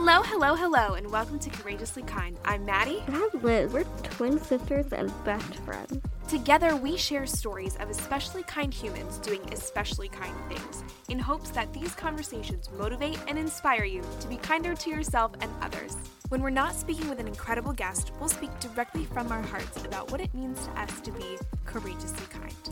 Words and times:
Hello, 0.00 0.22
hello, 0.22 0.54
hello, 0.54 0.94
and 0.94 1.10
welcome 1.10 1.40
to 1.40 1.50
Courageously 1.50 2.04
Kind. 2.04 2.38
I'm 2.44 2.64
Maddie. 2.64 3.02
And 3.08 3.16
I'm 3.16 3.42
Liz. 3.42 3.72
We're 3.72 3.82
twin 4.04 4.38
sisters 4.38 4.92
and 4.92 5.12
best 5.24 5.56
friends. 5.56 6.00
Together, 6.28 6.76
we 6.76 6.96
share 6.96 7.26
stories 7.26 7.74
of 7.80 7.90
especially 7.90 8.44
kind 8.44 8.72
humans 8.72 9.18
doing 9.18 9.42
especially 9.52 10.08
kind 10.08 10.32
things 10.48 10.84
in 11.08 11.18
hopes 11.18 11.50
that 11.50 11.72
these 11.74 11.96
conversations 11.96 12.70
motivate 12.78 13.18
and 13.26 13.36
inspire 13.36 13.82
you 13.82 14.04
to 14.20 14.28
be 14.28 14.36
kinder 14.36 14.76
to 14.76 14.88
yourself 14.88 15.32
and 15.40 15.50
others. 15.60 15.96
When 16.28 16.42
we're 16.42 16.50
not 16.50 16.76
speaking 16.76 17.08
with 17.08 17.18
an 17.18 17.26
incredible 17.26 17.72
guest, 17.72 18.12
we'll 18.20 18.28
speak 18.28 18.56
directly 18.60 19.04
from 19.04 19.32
our 19.32 19.42
hearts 19.42 19.84
about 19.84 20.12
what 20.12 20.20
it 20.20 20.32
means 20.32 20.64
to 20.64 20.80
us 20.80 21.00
to 21.00 21.10
be 21.10 21.36
courageously 21.66 22.26
kind. 22.30 22.67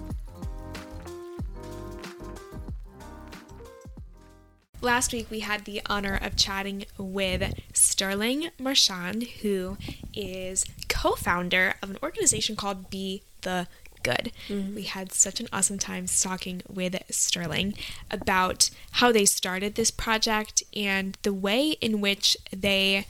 Last 4.86 5.12
week, 5.12 5.32
we 5.32 5.40
had 5.40 5.64
the 5.64 5.82
honor 5.86 6.16
of 6.22 6.36
chatting 6.36 6.84
with 6.96 7.52
Sterling 7.72 8.50
Marchand, 8.56 9.24
who 9.42 9.78
is 10.14 10.64
co 10.86 11.16
founder 11.16 11.74
of 11.82 11.90
an 11.90 11.98
organization 12.04 12.54
called 12.54 12.88
Be 12.88 13.24
the 13.40 13.66
Good. 14.04 14.30
Mm-hmm. 14.46 14.76
We 14.76 14.82
had 14.84 15.10
such 15.10 15.40
an 15.40 15.48
awesome 15.52 15.78
time 15.78 16.06
talking 16.06 16.62
with 16.68 17.02
Sterling 17.10 17.74
about 18.12 18.70
how 18.92 19.10
they 19.10 19.24
started 19.24 19.74
this 19.74 19.90
project 19.90 20.62
and 20.72 21.18
the 21.22 21.34
way 21.34 21.70
in 21.80 22.00
which 22.00 22.36
they 22.52 23.06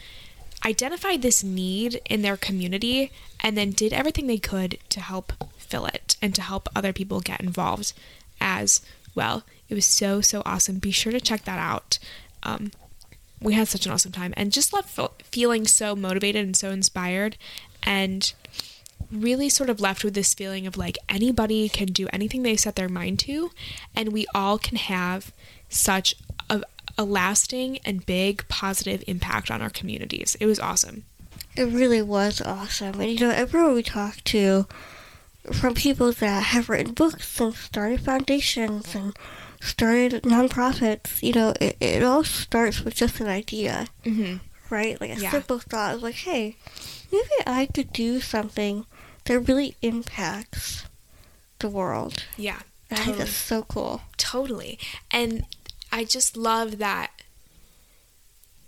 identified 0.64 1.20
this 1.20 1.44
need 1.44 2.00
in 2.08 2.22
their 2.22 2.38
community 2.38 3.12
and 3.40 3.54
then 3.54 3.72
did 3.72 3.92
everything 3.92 4.28
they 4.28 4.38
could 4.38 4.78
to 4.88 5.00
help 5.00 5.34
fill 5.58 5.84
it 5.84 6.16
and 6.22 6.34
to 6.36 6.40
help 6.40 6.70
other 6.74 6.94
people 6.94 7.20
get 7.20 7.42
involved 7.42 7.92
as 8.40 8.80
well. 9.16 9.44
It 9.68 9.74
was 9.74 9.86
so, 9.86 10.20
so 10.20 10.42
awesome. 10.44 10.78
Be 10.78 10.90
sure 10.90 11.12
to 11.12 11.20
check 11.20 11.44
that 11.44 11.58
out. 11.58 11.98
Um, 12.42 12.70
we 13.40 13.54
had 13.54 13.68
such 13.68 13.86
an 13.86 13.92
awesome 13.92 14.12
time 14.12 14.32
and 14.36 14.52
just 14.52 14.72
left 14.72 14.98
feeling 15.24 15.66
so 15.66 15.94
motivated 15.94 16.44
and 16.44 16.56
so 16.56 16.70
inspired 16.70 17.36
and 17.82 18.32
really 19.10 19.48
sort 19.48 19.70
of 19.70 19.80
left 19.80 20.02
with 20.02 20.14
this 20.14 20.34
feeling 20.34 20.66
of 20.66 20.76
like 20.76 20.98
anybody 21.08 21.68
can 21.68 21.86
do 21.86 22.08
anything 22.12 22.42
they 22.42 22.56
set 22.56 22.76
their 22.76 22.88
mind 22.88 23.18
to 23.20 23.50
and 23.94 24.12
we 24.12 24.26
all 24.34 24.58
can 24.58 24.76
have 24.76 25.32
such 25.68 26.16
a, 26.48 26.62
a 26.96 27.04
lasting 27.04 27.78
and 27.84 28.06
big 28.06 28.46
positive 28.48 29.04
impact 29.06 29.50
on 29.50 29.60
our 29.60 29.70
communities. 29.70 30.36
It 30.40 30.46
was 30.46 30.58
awesome. 30.58 31.04
It 31.56 31.64
really 31.64 32.02
was 32.02 32.40
awesome. 32.40 33.00
And 33.00 33.10
you 33.12 33.20
know, 33.20 33.32
everyone 33.32 33.74
we 33.74 33.82
talked 33.82 34.24
to 34.26 34.66
from 35.52 35.74
people 35.74 36.12
that 36.12 36.42
have 36.44 36.68
written 36.68 36.94
books 36.94 37.40
and 37.40 37.54
started 37.54 38.00
foundations 38.00 38.94
and 38.94 39.16
started 39.60 40.22
nonprofits, 40.22 41.22
you 41.22 41.32
know, 41.32 41.54
it, 41.60 41.76
it 41.80 42.02
all 42.02 42.24
starts 42.24 42.82
with 42.82 42.94
just 42.94 43.20
an 43.20 43.26
idea, 43.26 43.86
mm-hmm. 44.04 44.36
right? 44.70 45.00
Like 45.00 45.16
a 45.16 45.20
yeah. 45.20 45.30
simple 45.30 45.58
thought 45.58 45.96
of 45.96 46.02
like, 46.02 46.14
hey, 46.14 46.56
maybe 47.12 47.28
I 47.46 47.66
could 47.66 47.92
do 47.92 48.20
something 48.20 48.86
that 49.24 49.40
really 49.40 49.76
impacts 49.82 50.84
the 51.58 51.68
world. 51.68 52.24
Yeah. 52.36 52.60
Totally. 52.88 53.02
I 53.02 53.04
think 53.04 53.18
that's 53.18 53.30
so 53.30 53.62
cool. 53.64 54.02
Totally. 54.16 54.78
And 55.10 55.44
I 55.90 56.04
just 56.04 56.36
love 56.36 56.78
that 56.78 57.10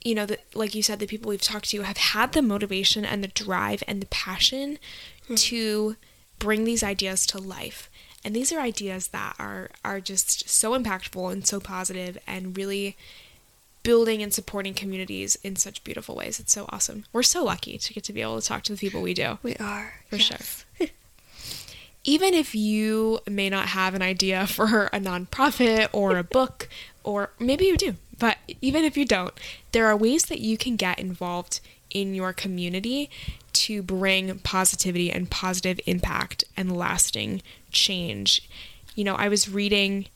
you 0.05 0.15
know, 0.15 0.27
that 0.27 0.41
like 0.55 0.75
you 0.75 0.83
said, 0.83 1.01
the 1.01 1.07
people 1.07 1.29
we've 1.29 1.43
talked 1.43 1.71
to 1.71 1.83
have 1.83 1.97
had 1.97 2.33
the 2.33 2.41
motivation 2.41 3.05
and 3.05 3.23
the 3.23 3.29
drive 3.29 3.83
and 3.87 4.01
the 4.01 4.07
passion 4.07 4.79
mm-hmm. 5.25 5.35
to 5.35 5.97
bring 6.39 6.65
these 6.65 6.83
ideas 6.83 7.27
to 7.27 7.39
life. 7.39 7.91
And 8.25 8.35
these 8.35 8.53
are 8.53 8.61
ideas 8.61 9.09
that 9.09 9.37
are 9.39 9.71
are 9.85 10.01
just 10.01 10.49
so 10.49 10.79
impactful 10.79 11.33
and 11.33 11.47
so 11.47 11.61
positive 11.61 12.19
and 12.27 12.57
really 12.57 12.97
building 13.83 14.23
and 14.23 14.35
supporting 14.35 14.75
communities 14.75 15.37
in 15.37 15.57
such 15.57 15.85
beautiful 15.85 16.15
ways. 16.15 16.41
It's 16.41 16.53
so 16.53 16.67
awesome. 16.69 17.05
We're 17.13 17.23
so 17.23 17.45
lucky 17.45 17.79
to 17.79 17.95
get 17.95 18.05
to 18.05 18.13
be 18.13 18.21
able 18.21 18.41
to 18.41 18.47
talk 18.47 18.63
to 18.65 18.73
the 18.73 18.79
people 18.79 19.01
we 19.01 19.15
do. 19.15 19.39
We 19.43 19.55
are. 19.57 19.95
For 20.09 20.17
yes. 20.17 20.67
sure. 20.79 20.89
Even 22.05 22.35
if 22.35 22.55
you 22.55 23.21
may 23.27 23.49
not 23.49 23.69
have 23.69 23.95
an 23.95 24.03
idea 24.03 24.47
for 24.47 24.87
a 24.93 24.99
nonprofit 24.99 25.89
or 25.93 26.17
a 26.17 26.25
book, 26.25 26.69
or 27.05 27.31
maybe 27.39 27.67
you 27.67 27.77
do, 27.77 27.97
but 28.19 28.39
even 28.61 28.85
if 28.85 28.97
you 28.97 29.05
don't, 29.05 29.33
there 29.73 29.87
are 29.87 29.97
ways 29.97 30.25
that 30.25 30.41
you 30.41 30.57
can 30.57 30.77
get 30.77 30.99
involved 30.99 31.61
in 31.91 32.15
your 32.15 32.33
community 32.33 33.11
to 33.69 33.83
bring 33.83 34.39
positivity 34.39 35.13
and 35.13 35.31
positive 35.31 35.79
impact 35.85 36.43
and 36.57 36.75
lasting 36.75 37.43
change. 37.71 38.49
You 38.95 39.05
know, 39.05 39.15
I 39.15 39.29
was 39.29 39.47
reading 39.47 40.07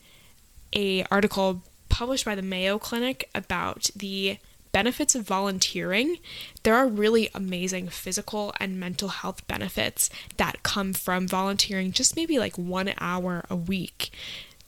a 0.75 1.03
article 1.11 1.61
published 1.87 2.25
by 2.25 2.33
the 2.33 2.41
Mayo 2.41 2.79
Clinic 2.79 3.29
about 3.35 3.91
the 3.95 4.39
benefits 4.71 5.13
of 5.13 5.27
volunteering. 5.27 6.17
There 6.63 6.73
are 6.73 6.87
really 6.87 7.29
amazing 7.35 7.89
physical 7.89 8.55
and 8.59 8.79
mental 8.79 9.09
health 9.09 9.45
benefits 9.45 10.09
that 10.37 10.63
come 10.63 10.91
from 10.91 11.27
volunteering 11.27 11.91
just 11.91 12.15
maybe 12.15 12.39
like 12.39 12.57
1 12.57 12.95
hour 12.97 13.45
a 13.51 13.55
week. 13.55 14.09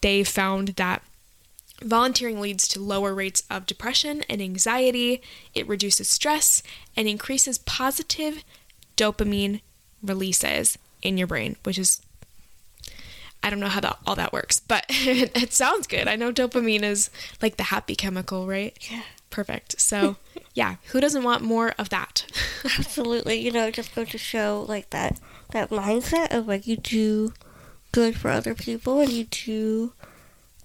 They 0.00 0.22
found 0.22 0.68
that 0.76 1.02
Volunteering 1.82 2.40
leads 2.40 2.66
to 2.68 2.80
lower 2.80 3.14
rates 3.14 3.42
of 3.50 3.66
depression 3.66 4.24
and 4.30 4.40
anxiety, 4.40 5.20
it 5.54 5.68
reduces 5.68 6.08
stress, 6.08 6.62
and 6.96 7.06
increases 7.06 7.58
positive 7.58 8.42
dopamine 8.96 9.60
releases 10.02 10.78
in 11.02 11.18
your 11.18 11.26
brain, 11.26 11.56
which 11.64 11.78
is 11.78 12.00
I 13.42 13.50
don't 13.50 13.60
know 13.60 13.68
how 13.68 13.80
that 13.80 13.98
all 14.06 14.16
that 14.16 14.32
works, 14.32 14.58
but 14.60 14.86
it, 14.88 15.52
sounds 15.52 15.86
good. 15.86 16.08
I 16.08 16.16
know 16.16 16.32
dopamine 16.32 16.82
is 16.82 17.10
like 17.40 17.56
the 17.56 17.64
happy 17.64 17.94
chemical, 17.94 18.46
right? 18.46 18.76
Yeah. 18.90 19.02
Perfect. 19.30 19.76
So, 19.86 20.16
yeah, 20.54 20.76
who 20.88 21.00
doesn't 21.00 21.22
want 21.22 21.42
more 21.42 21.74
of 21.78 21.90
that? 21.90 22.26
Absolutely. 22.78 23.38
You 23.38 23.52
know, 23.52 23.70
just 23.70 23.94
go 23.94 24.04
to 24.04 24.18
show 24.18 24.64
like 24.68 24.90
that 24.90 25.20
that 25.52 25.70
mindset 25.70 26.34
of 26.34 26.48
like 26.48 26.66
you 26.66 26.76
do 26.76 27.32
good 27.92 28.16
for 28.16 28.30
other 28.30 28.54
people 28.54 29.00
and 29.00 29.10
you 29.10 29.24
do 29.24 29.92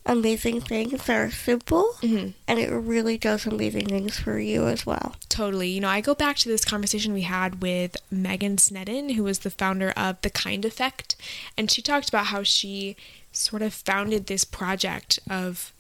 amazing 0.06 0.60
things 0.62 1.06
that 1.06 1.10
are 1.10 1.30
simple 1.30 1.94
mm-hmm. 2.02 2.30
and 2.48 2.60
it 2.60 2.70
really 2.72 3.18
does 3.18 3.46
amazing 3.46 3.86
things 3.86 4.20
for 4.20 4.40
you 4.40 4.68
as 4.68 4.86
well. 4.86 5.16
Totally. 5.30 5.70
You 5.70 5.82
know, 5.82 5.90
I 5.90 6.02
go 6.02 6.16
back 6.16 6.38
to 6.38 6.50
this 6.50 6.66
conversation 6.66 7.14
we 7.14 7.22
had 7.22 7.62
with 7.62 7.96
Megan 8.10 8.58
Snedden, 8.58 9.10
who 9.10 9.24
was 9.24 9.40
the 9.40 9.52
founder 9.52 9.92
of 9.92 10.20
The 10.22 10.30
Kind 10.30 10.66
Effect, 10.66 11.16
and 11.58 11.70
she 11.70 11.82
talked 11.82 12.10
about 12.10 12.28
how 12.28 12.44
she 12.44 12.96
sort 13.32 13.62
of 13.62 13.74
founded 13.74 14.26
this 14.26 14.44
project 14.44 15.20
of 15.30 15.72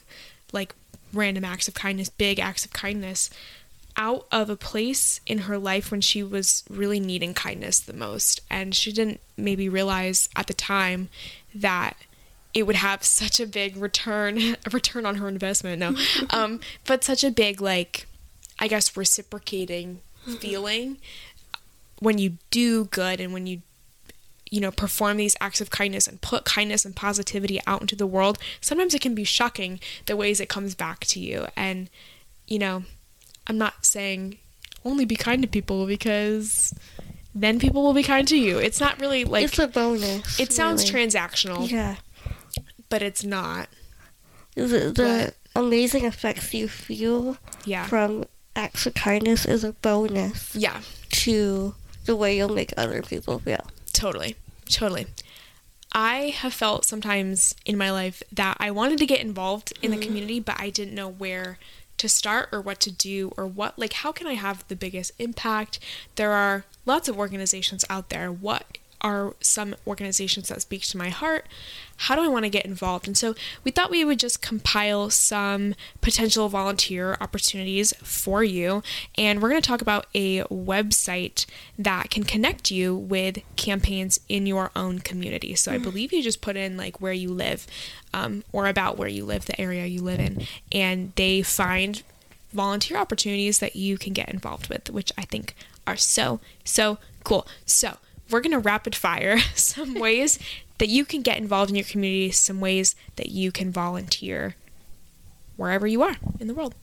like 0.53 0.76
random 1.14 1.44
acts 1.44 1.68
of 1.68 1.74
kindness, 1.74 2.09
big 2.09 2.40
acts 2.40 2.64
of 2.64 2.74
kindness 2.74 3.30
out 3.98 4.26
of 4.32 4.50
a 4.50 4.56
place 4.56 5.20
in 5.26 5.40
her 5.40 5.58
life 5.58 5.92
when 5.92 6.02
she 6.02 6.24
was 6.24 6.64
really 6.70 7.00
needing 7.00 7.34
kindness 7.34 7.80
the 7.80 7.94
most 7.94 8.40
and 8.50 8.74
she 8.74 8.92
didn't 8.92 9.20
maybe 9.36 9.68
realize 9.68 10.30
at 10.36 10.48
the 10.48 10.53
time 10.53 11.09
that 11.53 11.98
it 12.53 12.63
would 12.63 12.75
have 12.75 13.03
such 13.03 13.39
a 13.39 13.45
big 13.45 13.78
return 13.78 14.38
a 14.66 14.69
return 14.72 15.06
on 15.06 15.16
her 15.16 15.28
investment 15.28 15.79
no. 15.79 15.95
Um 16.29 16.59
but 16.85 17.03
such 17.03 17.23
a 17.23 17.31
big 17.31 17.62
like 17.62 18.07
i 18.59 18.67
guess 18.67 18.95
reciprocating 18.95 20.01
feeling 20.39 20.97
when 22.00 22.17
you 22.17 22.38
do 22.50 22.85
good 22.85 23.19
and 23.19 23.34
when 23.34 23.47
you 23.47 23.61
you 24.50 24.59
know 24.59 24.72
perform 24.72 25.17
these 25.17 25.35
acts 25.40 25.61
of 25.61 25.69
kindness 25.69 26.07
and 26.07 26.22
put 26.22 26.44
kindness 26.45 26.85
and 26.85 26.95
positivity 26.95 27.59
out 27.66 27.81
into 27.81 27.95
the 27.95 28.06
world 28.06 28.38
sometimes 28.59 28.94
it 28.94 29.01
can 29.01 29.16
be 29.16 29.23
shocking 29.23 29.79
the 30.06 30.16
ways 30.16 30.40
it 30.40 30.50
comes 30.50 30.75
back 30.75 31.00
to 31.06 31.19
you. 31.19 31.47
And 31.56 31.90
you 32.47 32.59
know 32.59 32.84
i'm 33.47 33.57
not 33.57 33.85
saying 33.85 34.38
only 34.84 35.06
be 35.06 35.16
kind 35.16 35.41
to 35.41 35.47
people 35.47 35.85
because 35.85 36.73
then 37.34 37.59
people 37.59 37.81
will 37.81 37.94
be 37.94 38.03
kind 38.03 38.28
to 38.28 38.38
you. 38.38 38.57
It's 38.57 38.81
not 38.81 39.00
really 39.00 39.23
like 39.23 39.46
it's 39.46 39.59
a 39.59 39.67
bonus 39.67 40.40
it 40.40 40.52
sounds 40.52 40.91
really. 40.91 41.08
transactional. 41.08 41.70
Yeah 41.70 41.96
but 42.91 43.02
it's 43.02 43.23
not. 43.23 43.70
The, 44.53 44.91
the 44.91 45.34
amazing 45.55 46.05
effects 46.05 46.53
you 46.53 46.67
feel 46.67 47.38
yeah. 47.66 47.88
from 47.88 48.26
acts 48.55 48.85
of 48.85 48.93
kindness 48.93 49.46
is 49.46 49.64
a 49.64 49.72
bonus. 49.72 50.55
Yeah. 50.55 50.82
To 51.09 51.73
the 52.05 52.16
way 52.16 52.38
you'll 52.38 52.53
make 52.53 52.73
other 52.78 53.02
people 53.02 53.40
feel. 53.40 53.66
Totally. 53.93 54.35
Totally. 54.66 55.08
I 55.93 56.34
have 56.38 56.53
felt 56.53 56.85
sometimes 56.85 57.55
in 57.66 57.78
my 57.78 57.91
life 57.91 58.22
that 58.32 58.58
I 58.59 58.72
wanted 58.72 58.99
to 58.99 59.05
get 59.05 59.22
involved 59.22 59.73
in 59.82 59.91
mm-hmm. 59.91 59.99
the 59.99 60.05
community, 60.05 60.40
but 60.40 60.59
I 60.59 60.70
didn't 60.70 60.93
know 60.93 61.09
where 61.09 61.58
to 61.97 62.09
start 62.09 62.49
or 62.52 62.59
what 62.59 62.79
to 62.82 62.91
do 62.91 63.32
or 63.38 63.46
what, 63.46 63.79
like, 63.79 63.93
how 63.93 64.11
can 64.11 64.28
I 64.28 64.34
have 64.34 64.67
the 64.67 64.76
biggest 64.76 65.11
impact? 65.20 65.79
There 66.16 66.32
are 66.32 66.66
lots 66.85 67.08
of 67.08 67.17
organizations 67.17 67.85
out 67.90 68.09
there. 68.09 68.32
What 68.32 68.79
are 69.02 69.34
some 69.42 69.76
organizations 69.86 70.50
that 70.50 70.62
speak 70.62 70.84
to 70.84 70.98
my 70.98 71.09
heart? 71.09 71.48
How 71.98 72.16
do 72.16 72.24
I 72.24 72.28
want 72.28 72.46
to 72.46 72.50
get 72.50 72.66
involved? 72.66 73.08
And 73.08 73.18
so 73.18 73.36
we 73.64 73.72
thought 73.72 73.92
we 73.92 74.03
would 74.03 74.20
just 74.20 74.42
compile 74.42 75.09
some 75.09 75.76
potential 76.02 76.50
volunteer 76.50 77.18
opportunities 77.22 77.94
for 78.02 78.44
you. 78.44 78.82
And 79.18 79.42
we're 79.42 79.50
going 79.50 79.62
to 79.62 79.68
talk 79.68 79.82
about 79.82 80.08
a 80.16 80.42
website 80.44 81.46
that 81.78 82.09
can 82.09 82.24
connect 82.24 82.72
you 82.72 82.96
with 82.96 83.40
campaigns 83.56 84.20
in 84.30 84.46
your 84.46 84.72
own 84.76 85.00
community. 85.00 85.56
So 85.56 85.72
I 85.72 85.78
mm. 85.78 85.84
believe 85.84 86.14
you 86.14 86.24
just 86.24 86.42
put 86.42 86.56
in 86.56 86.78
like 86.78 87.02
where 87.02 87.14
you 87.14 87.30
live 87.30 87.68
um, 88.14 88.44
or 88.52 88.68
about 88.68 88.98
where 88.98 89.08
you 89.08 89.26
live, 89.26 89.46
the 89.46 89.59
area 89.59 89.86
you 89.86 90.02
live 90.02 90.20
in, 90.20 90.48
and 90.72 91.14
they 91.16 91.42
find 91.42 92.03
volunteer 92.53 92.98
opportunities 92.98 93.59
that 93.59 93.76
you 93.76 93.98
can 93.98 94.14
get 94.14 94.30
involved 94.30 94.70
with, 94.70 94.90
which 94.90 95.12
I 95.18 95.24
think 95.24 95.56
are 95.88 95.98
so, 95.98 96.40
so 96.64 96.98
cool. 97.24 97.48
So, 97.66 97.98
we're 98.31 98.41
going 98.41 98.51
to 98.51 98.59
rapid 98.59 98.95
fire 98.95 99.39
some 99.55 99.93
ways 99.99 100.39
that 100.78 100.89
you 100.89 101.05
can 101.05 101.22
get 101.22 101.37
involved 101.37 101.69
in 101.69 101.75
your 101.75 101.85
community, 101.85 102.31
some 102.31 102.59
ways 102.59 102.95
that 103.16 103.29
you 103.29 103.51
can 103.51 103.72
volunteer 103.72 104.55
wherever 105.57 105.85
you 105.85 106.01
are 106.01 106.16
in 106.39 106.47
the 106.47 106.53
world. 106.53 106.73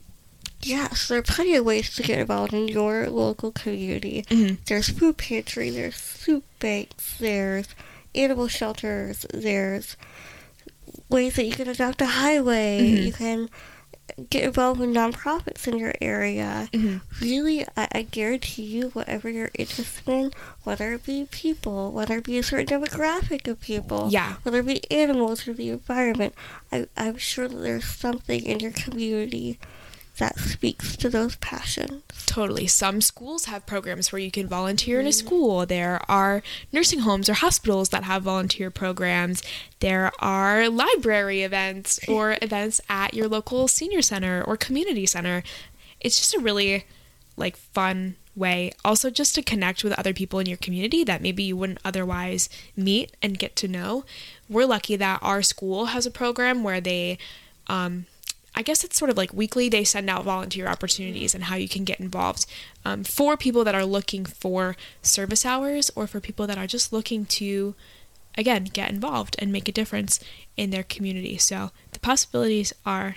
Yes, 0.62 1.08
there 1.08 1.18
are 1.18 1.22
plenty 1.22 1.54
of 1.54 1.64
ways 1.64 1.94
to 1.94 2.02
get 2.02 2.18
involved 2.18 2.52
in 2.52 2.68
your 2.68 3.08
local 3.08 3.52
community. 3.52 4.24
Mhm. 4.28 4.58
There's 4.66 4.88
food 4.88 5.16
pantry, 5.16 5.70
there's 5.70 5.96
soup 5.96 6.44
banks, 6.58 7.14
there's 7.18 7.68
animal 8.14 8.48
shelters, 8.48 9.24
there's 9.32 9.96
ways 11.08 11.34
that 11.36 11.44
you 11.44 11.52
can 11.52 11.68
adopt 11.68 12.00
a 12.02 12.06
highway, 12.06 12.80
Mhm. 12.82 13.06
you 13.06 13.12
can 13.12 13.50
get 14.31 14.44
involved 14.44 14.81
with 14.81 14.91
nonprofits 14.91 15.67
in 15.69 15.79
your 15.79 15.94
area. 16.00 16.69
Mhm. 16.73 17.00
Really, 17.20 17.65
I, 17.76 17.88
I 17.93 18.03
guarantee 18.03 18.62
you, 18.65 18.88
whatever 18.91 19.29
you're 19.31 19.50
interested 19.55 20.09
in, 20.09 20.32
whether 20.65 20.93
it 20.93 21.05
be 21.05 21.26
people, 21.31 21.93
whether 21.93 22.17
it 22.19 22.25
be 22.25 22.38
a 22.38 22.43
certain 22.43 22.67
demographic 22.67 23.47
of 23.49 23.61
people, 23.61 24.09
Yeah. 24.11 24.35
whether 24.43 24.59
it 24.61 24.67
be 24.67 24.91
animals 24.91 25.47
or 25.47 25.53
the 25.55 25.70
environment, 25.70 26.35
I, 26.73 26.87
I'm 26.97 27.17
sure 27.17 27.49
that 27.49 27.56
there's 27.56 27.85
something 27.87 28.44
in 28.44 28.61
your 28.61 28.73
community 28.73 29.59
that 30.19 30.38
speaks 30.38 30.97
to 30.97 31.09
those 31.09 31.37
passions. 31.37 32.03
Totally. 32.26 32.67
Some 32.67 33.00
schools 33.00 33.47
have 33.47 33.67
programs 33.67 34.12
where 34.12 34.20
you 34.20 34.31
can 34.31 34.47
volunteer 34.47 35.00
in 35.00 35.06
a 35.06 35.12
school. 35.12 35.65
There 35.65 36.00
are 36.09 36.43
nursing 36.73 37.00
homes 37.00 37.29
or 37.29 37.35
hospitals 37.35 37.88
that 37.91 38.05
have 38.05 38.23
volunteer 38.23 38.70
programs. 38.70 39.43
There 39.81 40.12
are 40.19 40.69
library 40.69 41.43
events 41.43 42.00
or 42.09 42.37
events 42.43 42.81
at 42.88 43.15
your 43.15 43.29
local 43.29 43.69
senior 43.69 44.03
center 44.03 44.43
or 44.43 44.56
community 44.56 45.06
center. 45.06 45.43
It's 46.00 46.19
just 46.19 46.35
a 46.35 46.41
really 46.41 46.85
like 47.37 47.56
fun 47.56 48.17
way 48.38 48.70
also 48.85 49.11
just 49.11 49.35
to 49.35 49.43
connect 49.43 49.82
with 49.82 49.99
other 49.99 50.12
people 50.12 50.38
in 50.38 50.47
your 50.47 50.56
community 50.56 51.03
that 51.05 51.20
maybe 51.20 51.43
you 51.43 51.56
wouldn't 51.56 51.81
otherwise 51.85 52.49
meet 52.76 53.12
and 53.20 53.38
get 53.38 53.56
to 53.56 53.69
know. 53.69 54.05
We're 54.49 54.67
lucky 54.67 54.97
that 54.97 55.19
our 55.23 55.43
school 55.43 55.87
has 55.87 56.06
a 56.06 56.11
program 56.11 56.62
where 56.62 56.81
they 56.81 57.19
um, 57.67 58.06
I 58.58 58.62
guess 58.62 58.82
it's 58.82 58.99
sort 58.99 59.10
of 59.10 59.16
like 59.16 59.32
weekly, 59.32 59.69
they 59.69 59.84
send 59.84 60.10
out 60.10 60.25
volunteer 60.25 60.66
opportunities 60.66 61.32
and 61.34 61.44
how 61.44 61.55
you 61.56 61.69
can 61.69 61.84
get 61.84 62.00
involved 62.00 62.44
um, 62.84 63.05
for 63.05 63.37
people 63.37 63.62
that 63.64 63.75
are 63.75 63.84
looking 63.84 64.25
for 64.25 64.76
service 65.00 65.46
hours 65.46 65.90
or 65.94 66.06
for 66.08 66.19
people 66.20 66.46
that 66.49 66.58
are 66.58 66.66
just 66.66 66.93
looking 66.93 67.25
to, 67.26 67.75
again, 68.37 68.64
get 68.64 68.90
involved 68.90 69.37
and 69.38 69.52
make 69.52 69.69
a 69.69 69.72
difference 69.81 70.19
in 70.56 70.70
their 70.70 70.82
community. 70.82 71.38
So 71.38 71.70
the 71.93 72.00
possibilities 72.00 72.72
are 72.84 73.16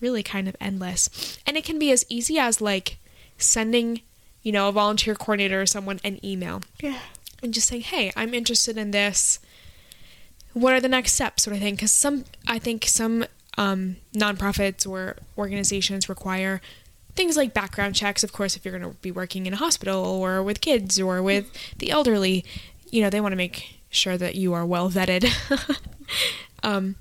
really 0.00 0.22
kind 0.22 0.48
of 0.48 0.56
endless. 0.60 1.38
And 1.46 1.56
it 1.56 1.64
can 1.64 1.78
be 1.78 1.90
as 1.90 2.04
easy 2.10 2.38
as 2.38 2.60
like 2.60 2.98
sending, 3.38 4.02
you 4.42 4.52
know, 4.52 4.68
a 4.68 4.72
volunteer 4.72 5.14
coordinator 5.14 5.62
or 5.62 5.66
someone 5.66 5.98
an 6.04 6.22
email 6.22 6.60
Yeah. 6.82 6.98
and 7.42 7.54
just 7.54 7.68
saying, 7.68 7.82
"Hey, 7.82 8.12
I'm 8.16 8.34
interested 8.34 8.76
in 8.76 8.90
this. 8.90 9.38
What 10.52 10.74
are 10.74 10.80
the 10.80 10.88
next 10.96 11.12
steps?" 11.14 11.44
sort 11.44 11.56
of 11.56 11.62
thing. 11.62 11.74
Because 11.74 11.92
some, 11.92 12.26
I 12.46 12.58
think 12.58 12.84
some 12.86 13.24
um, 13.56 13.96
nonprofits 14.14 14.86
or 14.88 15.16
organizations 15.38 16.08
require 16.08 16.60
things 17.14 17.36
like 17.36 17.54
background 17.54 17.94
checks. 17.94 18.24
Of 18.24 18.32
course, 18.32 18.56
if 18.56 18.64
you're 18.64 18.76
going 18.78 18.90
to 18.92 18.98
be 19.00 19.10
working 19.10 19.46
in 19.46 19.52
a 19.52 19.56
hospital 19.56 20.04
or 20.04 20.42
with 20.42 20.60
kids 20.60 21.00
or 21.00 21.22
with 21.22 21.50
the 21.78 21.90
elderly, 21.90 22.44
you 22.90 23.02
know, 23.02 23.10
they 23.10 23.20
want 23.20 23.32
to 23.32 23.36
make 23.36 23.80
sure 23.90 24.16
that 24.18 24.34
you 24.34 24.52
are 24.52 24.66
well 24.66 24.90
vetted. 24.90 25.30
um, 26.62 26.96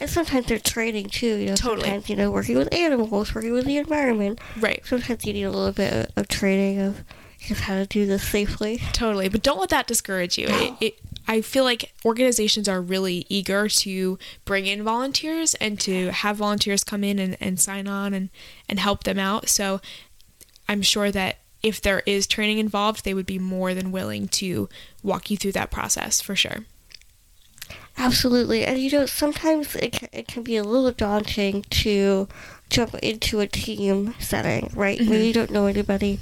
And 0.00 0.10
sometimes 0.10 0.46
they're 0.46 0.58
training 0.58 1.10
too, 1.10 1.36
you 1.36 1.46
know. 1.46 1.54
Totally. 1.54 1.82
Sometimes, 1.82 2.08
you 2.10 2.16
know, 2.16 2.30
working 2.30 2.56
with 2.56 2.72
animals, 2.74 3.34
working 3.34 3.52
with 3.52 3.66
the 3.66 3.76
environment. 3.76 4.40
right. 4.58 4.80
Sometimes 4.84 5.24
you 5.24 5.32
need 5.32 5.44
a 5.44 5.50
little 5.50 5.72
bit 5.72 6.10
of, 6.16 6.28
training 6.28 6.80
of 6.80 7.04
just 7.38 7.62
how 7.62 7.74
to 7.74 7.86
do 7.86 8.06
this 8.06 8.26
safely. 8.26 8.78
Totally, 8.92 9.28
but 9.28 9.42
don't 9.42 9.60
let 9.60 9.68
that 9.70 9.86
discourage 9.86 10.38
you. 10.38 10.46
It, 10.48 10.74
it, 10.80 10.98
I 11.30 11.42
feel 11.42 11.62
like 11.62 11.94
organizations 12.04 12.68
are 12.68 12.82
really 12.82 13.24
eager 13.28 13.68
to 13.68 14.18
bring 14.44 14.66
in 14.66 14.82
volunteers 14.82 15.54
and 15.54 15.78
to 15.78 16.10
have 16.10 16.38
volunteers 16.38 16.82
come 16.82 17.04
in 17.04 17.20
and, 17.20 17.36
and 17.40 17.60
sign 17.60 17.86
on 17.86 18.12
and, 18.12 18.30
and 18.68 18.80
help 18.80 19.04
them 19.04 19.16
out. 19.20 19.48
So 19.48 19.80
I'm 20.68 20.82
sure 20.82 21.12
that 21.12 21.38
if 21.62 21.80
there 21.80 22.02
is 22.04 22.26
training 22.26 22.58
involved, 22.58 23.04
they 23.04 23.14
would 23.14 23.26
be 23.26 23.38
more 23.38 23.74
than 23.74 23.92
willing 23.92 24.26
to 24.26 24.68
walk 25.04 25.30
you 25.30 25.36
through 25.36 25.52
that 25.52 25.70
process 25.70 26.20
for 26.20 26.34
sure. 26.34 26.64
Absolutely. 27.96 28.64
And 28.64 28.80
you 28.80 28.90
know, 28.90 29.06
sometimes 29.06 29.76
it 29.76 29.92
can, 29.92 30.08
it 30.12 30.26
can 30.26 30.42
be 30.42 30.56
a 30.56 30.64
little 30.64 30.90
daunting 30.90 31.62
to 31.70 32.26
jump 32.70 32.96
into 32.96 33.38
a 33.38 33.46
team 33.46 34.14
setting, 34.18 34.72
right? 34.74 34.98
Mhm. 34.98 35.08
Maybe 35.08 35.26
you 35.28 35.32
don't 35.32 35.52
know 35.52 35.66
anybody. 35.66 36.18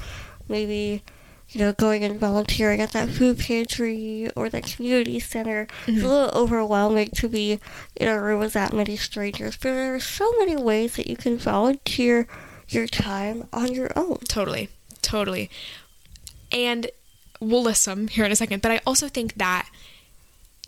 Maybe, 0.49 1.03
you 1.51 1.61
know, 1.61 1.73
going 1.73 2.05
and 2.05 2.21
volunteering 2.21 2.81
at 2.81 2.93
that 2.93 3.09
food 3.09 3.39
pantry 3.39 4.31
or 4.37 4.49
that 4.51 4.65
community 4.65 5.19
center 5.19 5.67
is 5.87 6.03
Mhm. 6.03 6.05
a 6.05 6.09
little 6.09 6.31
overwhelming 6.39 7.11
to 7.17 7.29
be 7.29 7.59
in 7.97 8.07
a 8.09 8.21
room 8.21 8.39
with 8.41 8.53
that 8.53 8.73
many 8.75 8.97
strangers. 8.97 9.57
But 9.57 9.71
there 9.71 9.95
are 9.95 10.01
so 10.01 10.31
many 10.39 10.57
ways 10.57 10.97
that 10.97 11.07
you 11.07 11.17
can 11.17 11.39
volunteer 11.39 12.27
your 12.69 12.87
time 12.87 13.49
on 13.53 13.73
your 13.73 13.91
own. 13.97 14.19
Totally, 14.29 14.69
totally. 15.01 15.49
And 16.53 16.91
we'll 17.41 17.63
list 17.63 17.83
some 17.83 18.09
here 18.09 18.25
in 18.27 18.33
a 18.33 18.37
second, 18.37 18.61
but 18.61 18.71
I 18.71 18.81
also 18.87 19.09
think 19.09 19.35
that 19.37 19.69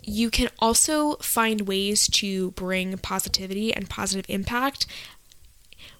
you 0.03 0.31
can 0.31 0.49
also 0.57 1.15
find 1.17 1.61
ways 1.67 2.07
to 2.07 2.51
bring 2.51 2.97
positivity 2.97 3.71
and 3.71 3.87
positive 3.87 4.25
impact 4.29 4.87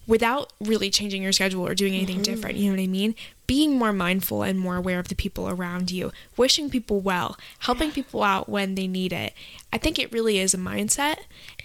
without 0.07 0.51
really 0.59 0.89
changing 0.89 1.21
your 1.24 1.31
schedule 1.31 1.65
or 1.65 1.75
doing 1.75 1.94
anything 1.94 2.18
mm-hmm. 2.18 2.33
different. 2.33 2.57
You 2.57 2.71
know 2.71 2.77
what 2.77 2.83
I 2.83 2.88
mean? 2.88 3.15
Being 3.48 3.77
more 3.77 3.94
mindful 3.94 4.44
and 4.44 4.59
more 4.59 4.77
aware 4.77 5.00
of 5.00 5.09
the 5.09 5.15
people 5.15 5.50
around 5.50 5.92
you, 5.92 6.12
wishing 6.38 6.69
people 6.69 7.01
well, 7.01 7.38
helping 7.59 7.92
people 7.92 8.24
out 8.24 8.48
when 8.48 8.75
they 8.75 8.88
need 8.88 9.12
it. 9.12 9.33
I 9.74 9.77
think 9.77 10.00
it 10.00 10.12
really 10.12 10.39
is 10.39 10.53
a 10.53 10.57
mindset. 10.57 11.18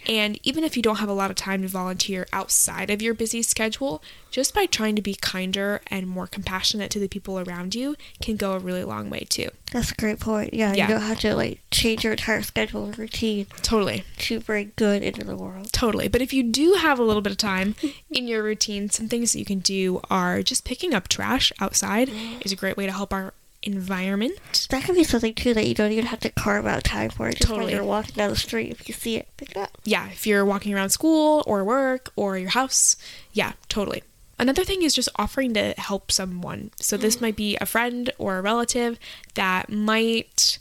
And 0.07 0.39
even 0.43 0.63
if 0.63 0.75
you 0.77 0.83
don't 0.83 0.97
have 0.97 1.09
a 1.09 1.13
lot 1.13 1.29
of 1.29 1.35
time 1.35 1.61
to 1.61 1.67
volunteer 1.67 2.27
outside 2.31 2.89
of 2.89 3.01
your 3.01 3.13
busy 3.13 3.41
schedule, 3.41 4.01
just 4.31 4.53
by 4.53 4.65
trying 4.65 4.95
to 4.95 5.01
be 5.01 5.15
kinder 5.15 5.81
and 5.87 6.07
more 6.07 6.27
compassionate 6.27 6.91
to 6.91 6.99
the 6.99 7.07
people 7.07 7.39
around 7.39 7.73
you 7.73 7.95
can 8.21 8.35
go 8.35 8.53
a 8.53 8.59
really 8.59 8.83
long 8.83 9.09
way 9.09 9.25
too. 9.27 9.49
That's 9.71 9.91
a 9.91 9.95
great 9.95 10.19
point. 10.19 10.53
Yeah, 10.53 10.73
Yeah. 10.73 10.87
you 10.87 10.93
don't 10.93 11.03
have 11.03 11.19
to 11.21 11.35
like 11.35 11.59
change 11.71 12.03
your 12.03 12.13
entire 12.13 12.41
schedule 12.41 12.85
and 12.85 12.97
routine 12.97 13.47
Totally. 13.61 14.03
to 14.19 14.39
bring 14.39 14.71
good 14.75 15.03
into 15.03 15.25
the 15.25 15.35
world. 15.35 15.73
Totally. 15.73 16.07
But 16.07 16.21
if 16.21 16.33
you 16.33 16.43
do 16.43 16.73
have 16.73 16.99
a 16.99 17.03
little 17.03 17.21
bit 17.21 17.31
of 17.31 17.37
time 17.37 17.75
in 18.11 18.26
your 18.27 18.43
routine, 18.43 18.89
some 18.89 19.07
things 19.07 19.33
that 19.33 19.39
you 19.39 19.45
can 19.45 19.59
do 19.59 20.01
are 20.09 20.41
just 20.41 20.63
picking 20.63 20.93
up 20.93 21.07
trash 21.07 21.51
outside 21.59 22.09
mm-hmm. 22.09 22.41
is 22.43 22.51
a 22.51 22.55
great 22.55 22.77
way 22.77 22.85
to 22.85 22.91
help 22.91 23.13
our 23.13 23.33
environment. 23.63 24.67
That 24.69 24.83
could 24.83 24.95
be 24.95 25.03
something 25.03 25.33
too 25.33 25.53
that 25.53 25.67
you 25.67 25.73
don't 25.73 25.91
even 25.91 26.05
have 26.05 26.19
to 26.21 26.29
carve 26.29 26.65
out 26.65 26.83
time 26.83 27.09
for. 27.09 27.29
Just 27.29 27.43
Totally. 27.43 27.65
when 27.65 27.75
you're 27.75 27.83
walking 27.83 28.15
down 28.15 28.29
the 28.29 28.35
street, 28.35 28.71
if 28.71 28.87
you 28.87 28.93
see 28.93 29.17
it, 29.17 29.27
pick 29.37 29.51
it 29.51 29.57
up. 29.57 29.77
Yeah, 29.83 30.09
if 30.09 30.25
you're 30.25 30.45
walking 30.45 30.73
around 30.73 30.89
school 30.89 31.43
or 31.47 31.63
work 31.63 32.11
or 32.15 32.37
your 32.37 32.51
house, 32.51 32.95
yeah, 33.33 33.53
totally. 33.67 34.03
Another 34.39 34.63
thing 34.63 34.83
is 34.83 34.93
just 34.93 35.09
offering 35.15 35.53
to 35.55 35.73
help 35.77 36.11
someone. 36.11 36.71
So 36.79 36.95
this 36.95 37.15
mm-hmm. 37.15 37.25
might 37.25 37.35
be 37.35 37.57
a 37.59 37.65
friend 37.65 38.11
or 38.17 38.37
a 38.37 38.41
relative 38.41 38.99
that 39.33 39.71
might, 39.71 40.59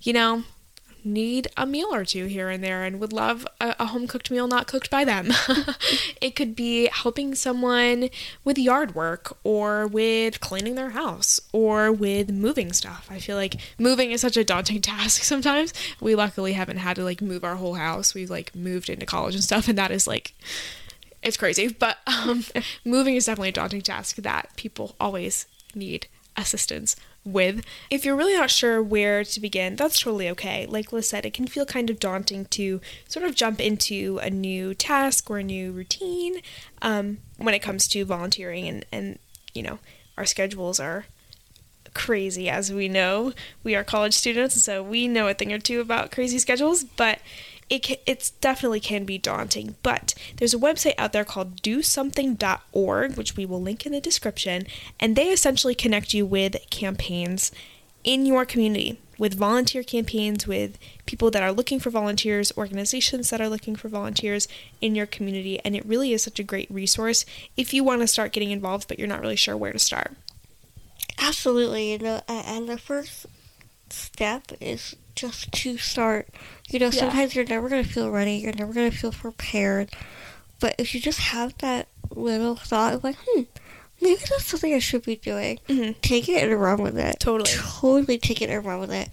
you 0.00 0.12
know, 0.12 0.44
need 1.04 1.48
a 1.56 1.66
meal 1.66 1.92
or 1.92 2.04
two 2.04 2.26
here 2.26 2.48
and 2.48 2.62
there 2.62 2.84
and 2.84 3.00
would 3.00 3.12
love 3.12 3.46
a, 3.60 3.74
a 3.78 3.86
home 3.86 4.06
cooked 4.06 4.30
meal 4.30 4.46
not 4.46 4.66
cooked 4.66 4.90
by 4.90 5.04
them. 5.04 5.32
it 6.20 6.34
could 6.36 6.54
be 6.54 6.88
helping 6.92 7.34
someone 7.34 8.10
with 8.44 8.58
yard 8.58 8.94
work 8.94 9.36
or 9.44 9.86
with 9.86 10.40
cleaning 10.40 10.74
their 10.74 10.90
house 10.90 11.40
or 11.52 11.92
with 11.92 12.30
moving 12.30 12.72
stuff. 12.72 13.06
I 13.10 13.18
feel 13.18 13.36
like 13.36 13.56
moving 13.78 14.10
is 14.10 14.20
such 14.20 14.36
a 14.36 14.44
daunting 14.44 14.80
task 14.82 15.22
sometimes. 15.22 15.72
We 16.00 16.14
luckily 16.14 16.52
haven't 16.52 16.78
had 16.78 16.96
to 16.96 17.04
like 17.04 17.22
move 17.22 17.44
our 17.44 17.56
whole 17.56 17.74
house. 17.74 18.14
We've 18.14 18.30
like 18.30 18.54
moved 18.54 18.88
into 18.88 19.06
college 19.06 19.34
and 19.34 19.44
stuff 19.44 19.68
and 19.68 19.78
that 19.78 19.90
is 19.90 20.06
like 20.06 20.34
it's 21.22 21.36
crazy, 21.36 21.68
but 21.68 21.98
um, 22.06 22.44
moving 22.84 23.16
is 23.16 23.26
definitely 23.26 23.48
a 23.48 23.52
daunting 23.52 23.82
task 23.82 24.16
that 24.16 24.50
people 24.56 24.94
always 25.00 25.46
need 25.74 26.06
assistance 26.36 26.94
with. 27.24 27.64
If 27.90 28.04
you're 28.04 28.16
really 28.16 28.34
not 28.36 28.50
sure 28.50 28.82
where 28.82 29.24
to 29.24 29.40
begin, 29.40 29.76
that's 29.76 30.00
totally 30.00 30.28
okay. 30.30 30.66
Like 30.66 30.92
Liz 30.92 31.08
said, 31.08 31.26
it 31.26 31.34
can 31.34 31.46
feel 31.46 31.66
kind 31.66 31.90
of 31.90 32.00
daunting 32.00 32.46
to 32.46 32.80
sort 33.08 33.24
of 33.26 33.34
jump 33.34 33.60
into 33.60 34.18
a 34.22 34.30
new 34.30 34.74
task 34.74 35.30
or 35.30 35.38
a 35.38 35.44
new 35.44 35.72
routine 35.72 36.40
um, 36.82 37.18
when 37.36 37.54
it 37.54 37.62
comes 37.62 37.88
to 37.88 38.04
volunteering, 38.04 38.66
and, 38.66 38.86
and 38.92 39.18
you 39.54 39.62
know, 39.62 39.78
our 40.16 40.24
schedules 40.24 40.80
are 40.80 41.06
crazy 41.94 42.48
as 42.48 42.72
we 42.72 42.88
know. 42.88 43.32
We 43.62 43.74
are 43.74 43.84
college 43.84 44.14
students, 44.14 44.60
so 44.62 44.82
we 44.82 45.08
know 45.08 45.28
a 45.28 45.34
thing 45.34 45.52
or 45.52 45.58
two 45.58 45.80
about 45.80 46.12
crazy 46.12 46.38
schedules, 46.38 46.84
but 46.84 47.18
it 47.70 48.00
it's 48.06 48.30
definitely 48.30 48.80
can 48.80 49.04
be 49.04 49.18
daunting. 49.18 49.76
But 49.82 50.14
there's 50.36 50.54
a 50.54 50.58
website 50.58 50.94
out 50.98 51.12
there 51.12 51.24
called 51.24 51.62
dosomething.org, 51.62 53.16
which 53.16 53.36
we 53.36 53.46
will 53.46 53.62
link 53.62 53.86
in 53.86 53.92
the 53.92 54.00
description, 54.00 54.66
and 54.98 55.16
they 55.16 55.28
essentially 55.28 55.74
connect 55.74 56.14
you 56.14 56.26
with 56.26 56.56
campaigns 56.70 57.52
in 58.04 58.26
your 58.26 58.44
community 58.44 58.98
with 59.18 59.36
volunteer 59.36 59.82
campaigns, 59.82 60.46
with 60.46 60.78
people 61.04 61.30
that 61.32 61.42
are 61.42 61.52
looking 61.52 61.80
for 61.80 61.90
volunteers, 61.90 62.52
organizations 62.56 63.30
that 63.30 63.40
are 63.40 63.48
looking 63.48 63.74
for 63.74 63.88
volunteers 63.88 64.46
in 64.80 64.94
your 64.94 65.06
community. 65.06 65.60
And 65.64 65.74
it 65.74 65.84
really 65.84 66.12
is 66.12 66.22
such 66.22 66.38
a 66.38 66.44
great 66.44 66.70
resource 66.70 67.26
if 67.56 67.74
you 67.74 67.82
want 67.82 68.00
to 68.00 68.06
start 68.06 68.32
getting 68.32 68.52
involved, 68.52 68.86
but 68.86 68.98
you're 68.98 69.08
not 69.08 69.20
really 69.20 69.36
sure 69.36 69.56
where 69.56 69.72
to 69.72 69.78
start. 69.78 70.12
Absolutely, 71.18 71.94
and 71.94 72.68
the 72.68 72.78
first 72.78 73.26
step 73.90 74.52
is 74.60 74.94
just 75.18 75.50
to 75.52 75.76
start. 75.78 76.28
You 76.68 76.78
know, 76.78 76.86
Yeah. 76.86 77.00
sometimes 77.00 77.34
you're 77.34 77.44
never 77.44 77.68
going 77.68 77.82
to 77.84 77.88
feel 77.90 78.10
ready, 78.10 78.34
you're 78.36 78.52
never 78.52 78.72
going 78.72 78.90
to 78.90 78.96
feel 78.96 79.12
prepared. 79.12 79.90
But 80.60 80.74
if 80.78 80.94
you 80.94 81.00
just 81.00 81.18
have 81.20 81.56
that 81.58 81.88
little 82.14 82.56
thought 82.56 82.94
of 82.94 83.04
like, 83.04 83.16
hmm, 83.26 83.42
maybe 84.00 84.20
that's 84.28 84.44
something 84.46 84.74
I 84.74 84.78
should 84.78 85.04
be 85.04 85.16
doing, 85.16 85.58
Mhm. 85.68 86.00
take 86.02 86.28
it 86.28 86.42
and 86.42 86.60
run 86.60 86.82
with 86.82 86.98
it. 86.98 87.16
Totally. 87.20 87.50
Totally 87.50 88.18
take 88.18 88.42
it 88.42 88.50
and 88.50 88.64
run 88.64 88.80
with 88.80 88.92
it. 88.92 89.10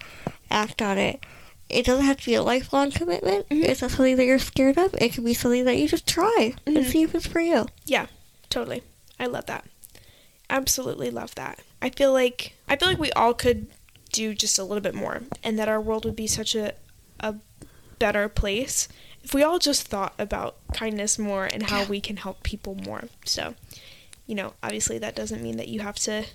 Act 0.50 0.80
on 0.82 0.98
it. 0.98 1.20
It 1.68 1.84
doesn't 1.84 2.04
have 2.04 2.18
to 2.18 2.26
be 2.26 2.34
a 2.34 2.42
lifelong 2.42 2.92
commitment. 2.92 3.48
Mhm. 3.48 3.64
It's 3.64 3.82
not 3.82 3.90
something 3.90 4.16
that 4.16 4.24
you're 4.24 4.38
scared 4.38 4.78
of. 4.78 4.94
It 4.94 5.12
can 5.14 5.24
be 5.24 5.34
something 5.34 5.64
that 5.64 5.76
you 5.78 5.88
just 5.88 6.06
try 6.06 6.54
and 6.64 6.76
Mhm. 6.76 6.90
see 6.90 7.02
if 7.02 7.14
it's 7.14 7.26
for 7.26 7.40
you. 7.40 7.66
Yeah, 7.84 8.06
totally. 8.50 8.82
I 9.18 9.26
love 9.26 9.46
that. 9.46 9.64
Absolutely 10.48 11.10
love 11.10 11.34
that. 11.34 11.58
I 11.82 11.90
feel 11.90 12.12
like 12.12 12.52
I 12.68 12.76
feel 12.76 12.88
like 12.88 12.98
we 12.98 13.10
all 13.12 13.34
could 13.34 13.66
do 14.12 14.34
just 14.34 14.58
a 14.58 14.64
little 14.64 14.82
bit 14.82 14.94
more 14.94 15.22
and 15.42 15.58
that 15.58 15.68
our 15.68 15.80
world 15.80 16.04
would 16.04 16.16
be 16.16 16.26
such 16.26 16.54
a 16.54 16.74
a 17.20 17.34
better 17.98 18.28
place 18.28 18.88
if 19.26 19.34
we 19.34 19.42
all 19.42 19.58
just 19.58 19.88
thought 19.88 20.14
about 20.20 20.56
kindness 20.72 21.18
more 21.18 21.46
and 21.46 21.64
how 21.64 21.84
we 21.84 22.00
can 22.00 22.16
help 22.16 22.44
people 22.44 22.76
more. 22.76 23.08
So, 23.24 23.56
you 24.24 24.36
know, 24.36 24.52
obviously 24.62 24.98
that 24.98 25.16
doesn't 25.16 25.42
mean 25.42 25.56
that 25.56 25.66
you 25.66 25.80
have 25.80 25.96
to 26.00 26.26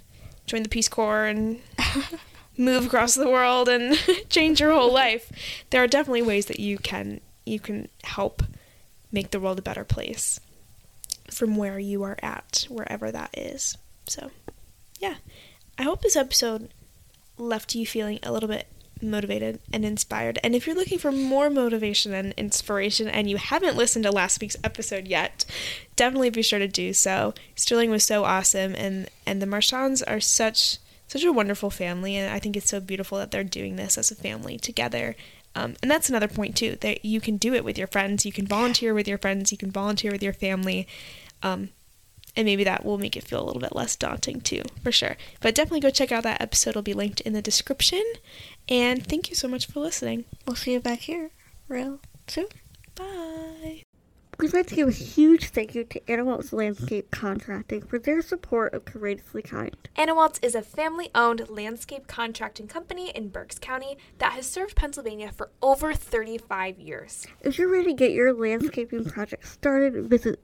join 0.45 0.63
the 0.63 0.67
Peace 0.67 0.89
Corps 0.89 1.25
and 1.25 1.61
move 2.57 2.87
across 2.87 3.15
the 3.15 3.29
world 3.29 3.69
and 3.69 3.97
change 4.29 4.59
your 4.59 4.73
whole 4.73 4.91
life. 4.91 5.31
There 5.69 5.81
are 5.81 5.87
definitely 5.87 6.23
ways 6.23 6.47
that 6.47 6.59
you 6.59 6.77
can 6.77 7.21
you 7.45 7.61
can 7.61 7.87
help 8.03 8.43
make 9.09 9.31
the 9.31 9.39
world 9.39 9.59
a 9.59 9.63
better 9.63 9.85
place 9.85 10.41
from 11.29 11.55
where 11.55 11.79
you 11.79 12.03
are 12.03 12.17
at, 12.21 12.67
wherever 12.69 13.09
that 13.09 13.29
is. 13.37 13.77
So, 14.07 14.31
yeah. 14.99 15.15
I 15.77 15.83
hope 15.83 16.01
this 16.01 16.17
episode 16.17 16.73
left 17.41 17.75
you 17.75 17.85
feeling 17.85 18.19
a 18.23 18.31
little 18.31 18.49
bit 18.49 18.67
motivated 19.01 19.59
and 19.73 19.83
inspired. 19.83 20.39
And 20.43 20.55
if 20.55 20.67
you're 20.67 20.75
looking 20.75 20.99
for 20.99 21.11
more 21.11 21.49
motivation 21.49 22.13
and 22.13 22.33
inspiration 22.37 23.07
and 23.07 23.29
you 23.29 23.37
haven't 23.37 23.75
listened 23.75 24.03
to 24.05 24.11
last 24.11 24.39
week's 24.39 24.57
episode 24.63 25.07
yet, 25.07 25.45
definitely 25.95 26.29
be 26.29 26.43
sure 26.43 26.59
to 26.59 26.67
do 26.67 26.93
so. 26.93 27.33
Sterling 27.55 27.89
was 27.89 28.03
so 28.03 28.23
awesome 28.23 28.75
and 28.75 29.09
and 29.25 29.41
the 29.41 29.47
Marchands 29.47 30.03
are 30.03 30.19
such 30.19 30.77
such 31.07 31.23
a 31.23 31.33
wonderful 31.33 31.69
family 31.69 32.15
and 32.15 32.31
I 32.31 32.39
think 32.39 32.55
it's 32.55 32.69
so 32.69 32.79
beautiful 32.79 33.17
that 33.17 33.31
they're 33.31 33.43
doing 33.43 33.75
this 33.75 33.97
as 33.97 34.11
a 34.11 34.15
family 34.15 34.57
together. 34.57 35.15
Um, 35.53 35.75
and 35.81 35.91
that's 35.91 36.09
another 36.09 36.29
point 36.29 36.55
too 36.55 36.77
that 36.81 37.03
you 37.03 37.19
can 37.19 37.37
do 37.37 37.53
it 37.53 37.65
with 37.65 37.77
your 37.77 37.87
friends. 37.87 38.25
You 38.25 38.31
can 38.31 38.47
volunteer 38.47 38.93
with 38.93 39.07
your 39.07 39.17
friends. 39.17 39.51
You 39.51 39.57
can 39.57 39.71
volunteer 39.71 40.11
with 40.11 40.23
your 40.23 40.33
family. 40.33 40.87
Um, 41.43 41.69
and 42.35 42.45
maybe 42.45 42.63
that 42.63 42.85
will 42.85 42.97
make 42.97 43.17
it 43.17 43.23
feel 43.23 43.41
a 43.41 43.45
little 43.45 43.61
bit 43.61 43.75
less 43.75 43.95
daunting 43.95 44.41
too, 44.41 44.63
for 44.83 44.91
sure. 44.91 45.17
But 45.41 45.55
definitely 45.55 45.81
go 45.81 45.89
check 45.89 46.11
out 46.11 46.23
that 46.23 46.41
episode. 46.41 46.71
It'll 46.71 46.81
be 46.81 46.93
linked 46.93 47.21
in 47.21 47.33
the 47.33 47.41
description. 47.41 48.03
And 48.69 49.05
thank 49.05 49.29
you 49.29 49.35
so 49.35 49.47
much 49.47 49.67
for 49.67 49.79
listening. 49.79 50.25
We'll 50.45 50.55
see 50.55 50.73
you 50.73 50.79
back 50.79 50.99
here 50.99 51.31
real 51.67 51.99
soon. 52.27 52.47
Bye. 52.95 53.83
We'd 54.41 54.53
like 54.53 54.65
to 54.67 54.75
give 54.75 54.87
a 54.87 54.91
huge 54.91 55.49
thank 55.49 55.75
you 55.75 55.83
to 55.83 55.99
Anawalt's 56.07 56.51
Landscape 56.51 57.11
Contracting 57.11 57.83
for 57.83 57.99
their 57.99 58.23
support 58.23 58.73
of 58.73 58.85
Courageously 58.85 59.43
Kind. 59.43 59.77
Anawalt's 59.95 60.39
is 60.41 60.55
a 60.55 60.63
family 60.63 61.11
owned 61.13 61.47
landscape 61.47 62.07
contracting 62.07 62.67
company 62.67 63.11
in 63.11 63.29
Berks 63.29 63.59
County 63.59 63.99
that 64.17 64.31
has 64.33 64.47
served 64.47 64.75
Pennsylvania 64.75 65.31
for 65.31 65.51
over 65.61 65.93
35 65.93 66.79
years. 66.79 67.27
If 67.41 67.59
you're 67.59 67.71
ready 67.71 67.89
to 67.89 67.93
get 67.93 68.13
your 68.13 68.33
landscaping 68.33 69.05
project 69.05 69.45
started, 69.45 70.09
visit 70.09 70.39